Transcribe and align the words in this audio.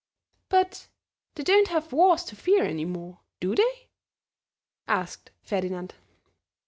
"But 0.49 0.87
they 1.35 1.43
don't 1.43 1.67
have 1.67 1.93
wars 1.93 2.23
to 2.23 2.35
fear 2.35 2.63
any 2.63 2.85
more, 2.85 3.19
do 3.39 3.53
they?" 3.53 3.89
asked 4.87 5.29
Ferdinand. 5.43 5.93